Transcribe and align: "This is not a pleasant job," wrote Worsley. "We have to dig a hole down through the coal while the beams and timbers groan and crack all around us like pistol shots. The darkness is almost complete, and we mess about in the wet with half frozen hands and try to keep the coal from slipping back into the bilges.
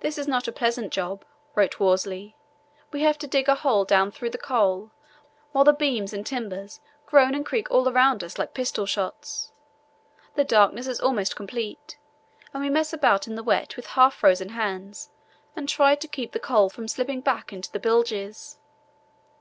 "This 0.00 0.18
is 0.18 0.26
not 0.26 0.48
a 0.48 0.52
pleasant 0.52 0.92
job," 0.92 1.24
wrote 1.54 1.78
Worsley. 1.78 2.34
"We 2.90 3.02
have 3.02 3.16
to 3.18 3.28
dig 3.28 3.48
a 3.48 3.54
hole 3.54 3.84
down 3.84 4.10
through 4.10 4.30
the 4.30 4.38
coal 4.38 4.90
while 5.52 5.62
the 5.62 5.72
beams 5.72 6.12
and 6.12 6.26
timbers 6.26 6.80
groan 7.06 7.36
and 7.36 7.46
crack 7.46 7.70
all 7.70 7.88
around 7.88 8.24
us 8.24 8.38
like 8.38 8.54
pistol 8.54 8.86
shots. 8.86 9.52
The 10.34 10.42
darkness 10.42 10.88
is 10.88 10.98
almost 11.00 11.36
complete, 11.36 11.96
and 12.52 12.60
we 12.60 12.70
mess 12.70 12.92
about 12.92 13.28
in 13.28 13.36
the 13.36 13.44
wet 13.44 13.76
with 13.76 13.86
half 13.94 14.14
frozen 14.14 14.48
hands 14.48 15.10
and 15.54 15.68
try 15.68 15.94
to 15.94 16.08
keep 16.08 16.32
the 16.32 16.40
coal 16.40 16.68
from 16.68 16.88
slipping 16.88 17.20
back 17.20 17.52
into 17.52 17.70
the 17.70 17.78
bilges. 17.78 18.58